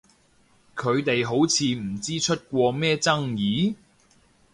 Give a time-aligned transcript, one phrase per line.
[0.75, 3.75] 佢哋好似唔知出過咩爭議？